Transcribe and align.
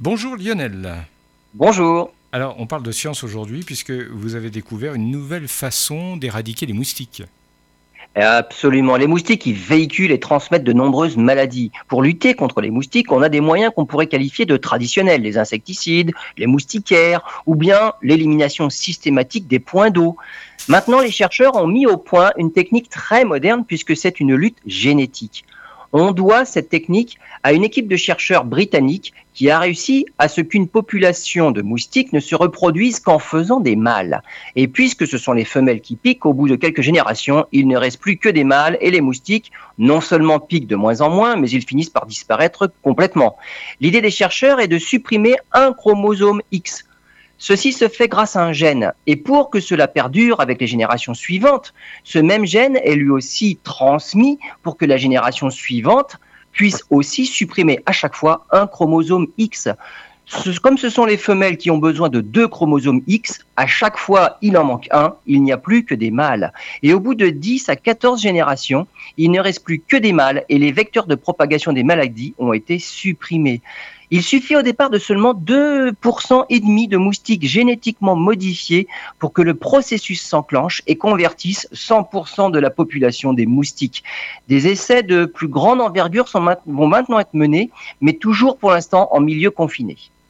Bonjour 0.00 0.36
Lionel. 0.36 0.94
Bonjour. 1.54 2.12
Alors, 2.30 2.54
on 2.60 2.68
parle 2.68 2.84
de 2.84 2.92
science 2.92 3.24
aujourd'hui 3.24 3.64
puisque 3.64 3.90
vous 3.90 4.36
avez 4.36 4.48
découvert 4.48 4.94
une 4.94 5.10
nouvelle 5.10 5.48
façon 5.48 6.16
d'éradiquer 6.16 6.66
les 6.66 6.72
moustiques. 6.72 7.24
Absolument. 8.14 8.96
Les 8.96 9.08
moustiques, 9.08 9.44
ils 9.46 9.56
véhiculent 9.56 10.12
et 10.12 10.20
transmettent 10.20 10.62
de 10.62 10.72
nombreuses 10.72 11.16
maladies. 11.16 11.72
Pour 11.88 12.00
lutter 12.02 12.34
contre 12.34 12.60
les 12.60 12.70
moustiques, 12.70 13.10
on 13.10 13.22
a 13.22 13.28
des 13.28 13.40
moyens 13.40 13.72
qu'on 13.74 13.86
pourrait 13.86 14.06
qualifier 14.06 14.46
de 14.46 14.56
traditionnels. 14.56 15.22
Les 15.22 15.36
insecticides, 15.36 16.12
les 16.36 16.46
moustiquaires, 16.46 17.42
ou 17.46 17.56
bien 17.56 17.92
l'élimination 18.00 18.70
systématique 18.70 19.48
des 19.48 19.58
points 19.58 19.90
d'eau. 19.90 20.16
Maintenant, 20.68 21.00
les 21.00 21.10
chercheurs 21.10 21.56
ont 21.56 21.66
mis 21.66 21.86
au 21.86 21.96
point 21.96 22.30
une 22.36 22.52
technique 22.52 22.88
très 22.88 23.24
moderne 23.24 23.64
puisque 23.66 23.96
c'est 23.96 24.20
une 24.20 24.36
lutte 24.36 24.58
génétique. 24.64 25.44
On 25.92 26.12
doit 26.12 26.44
cette 26.44 26.68
technique 26.68 27.18
à 27.42 27.52
une 27.52 27.64
équipe 27.64 27.88
de 27.88 27.96
chercheurs 27.96 28.44
britanniques 28.44 29.14
qui 29.32 29.48
a 29.50 29.58
réussi 29.58 30.04
à 30.18 30.28
ce 30.28 30.40
qu'une 30.40 30.68
population 30.68 31.50
de 31.50 31.62
moustiques 31.62 32.12
ne 32.12 32.20
se 32.20 32.34
reproduise 32.34 33.00
qu'en 33.00 33.18
faisant 33.18 33.60
des 33.60 33.76
mâles. 33.76 34.22
Et 34.56 34.68
puisque 34.68 35.06
ce 35.06 35.16
sont 35.16 35.32
les 35.32 35.44
femelles 35.44 35.80
qui 35.80 35.96
piquent, 35.96 36.26
au 36.26 36.34
bout 36.34 36.48
de 36.48 36.56
quelques 36.56 36.82
générations, 36.82 37.46
il 37.52 37.68
ne 37.68 37.76
reste 37.76 38.00
plus 38.00 38.18
que 38.18 38.28
des 38.28 38.44
mâles 38.44 38.76
et 38.80 38.90
les 38.90 39.00
moustiques 39.00 39.50
non 39.78 40.00
seulement 40.00 40.40
piquent 40.40 40.66
de 40.66 40.76
moins 40.76 41.00
en 41.00 41.10
moins, 41.10 41.36
mais 41.36 41.48
ils 41.48 41.64
finissent 41.64 41.90
par 41.90 42.06
disparaître 42.06 42.70
complètement. 42.82 43.36
L'idée 43.80 44.00
des 44.00 44.10
chercheurs 44.10 44.60
est 44.60 44.68
de 44.68 44.78
supprimer 44.78 45.36
un 45.52 45.72
chromosome 45.72 46.42
X 46.50 46.87
Ceci 47.38 47.72
se 47.72 47.88
fait 47.88 48.08
grâce 48.08 48.34
à 48.34 48.44
un 48.44 48.52
gène. 48.52 48.92
Et 49.06 49.14
pour 49.16 49.48
que 49.50 49.60
cela 49.60 49.86
perdure 49.86 50.40
avec 50.40 50.60
les 50.60 50.66
générations 50.66 51.14
suivantes, 51.14 51.72
ce 52.02 52.18
même 52.18 52.44
gène 52.44 52.76
est 52.82 52.96
lui 52.96 53.10
aussi 53.10 53.58
transmis 53.62 54.38
pour 54.62 54.76
que 54.76 54.84
la 54.84 54.96
génération 54.96 55.48
suivante 55.48 56.16
puisse 56.50 56.82
aussi 56.90 57.26
supprimer 57.26 57.78
à 57.86 57.92
chaque 57.92 58.16
fois 58.16 58.44
un 58.50 58.66
chromosome 58.66 59.28
X. 59.38 59.68
Comme 60.62 60.76
ce 60.76 60.90
sont 60.90 61.06
les 61.06 61.16
femelles 61.16 61.56
qui 61.56 61.70
ont 61.70 61.78
besoin 61.78 62.10
de 62.10 62.20
deux 62.20 62.48
chromosomes 62.48 63.00
X, 63.06 63.46
à 63.56 63.66
chaque 63.66 63.96
fois 63.96 64.36
il 64.42 64.58
en 64.58 64.64
manque 64.64 64.88
un, 64.90 65.14
il 65.26 65.42
n'y 65.42 65.52
a 65.52 65.56
plus 65.56 65.84
que 65.84 65.94
des 65.94 66.10
mâles. 66.10 66.52
Et 66.82 66.92
au 66.92 67.00
bout 67.00 67.14
de 67.14 67.30
10 67.30 67.68
à 67.70 67.76
14 67.76 68.20
générations, 68.20 68.86
il 69.16 69.30
ne 69.30 69.40
reste 69.40 69.64
plus 69.64 69.80
que 69.80 69.96
des 69.96 70.12
mâles 70.12 70.44
et 70.48 70.58
les 70.58 70.70
vecteurs 70.70 71.06
de 71.06 71.14
propagation 71.14 71.72
des 71.72 71.82
maladies 71.82 72.34
ont 72.38 72.52
été 72.52 72.78
supprimés. 72.78 73.62
Il 74.10 74.22
suffit 74.22 74.56
au 74.56 74.62
départ 74.62 74.88
de 74.88 74.98
seulement 74.98 75.34
2% 75.34 76.46
et 76.48 76.60
demi 76.60 76.88
de 76.88 76.96
moustiques 76.96 77.46
génétiquement 77.46 78.16
modifiés 78.16 78.88
pour 79.18 79.32
que 79.34 79.42
le 79.42 79.54
processus 79.54 80.22
s'enclenche 80.22 80.82
et 80.86 80.96
convertisse 80.96 81.68
100% 81.74 82.50
de 82.50 82.58
la 82.58 82.70
population 82.70 83.34
des 83.34 83.44
moustiques. 83.44 84.04
Des 84.48 84.68
essais 84.68 85.02
de 85.02 85.26
plus 85.26 85.48
grande 85.48 85.82
envergure 85.82 86.26
vont 86.66 86.86
maintenant 86.86 87.18
être 87.18 87.34
menés, 87.34 87.70
mais 88.00 88.14
toujours 88.14 88.56
pour 88.56 88.70
l'instant 88.70 89.08
en 89.12 89.20
milieu 89.20 89.50
confiné. 89.50 89.96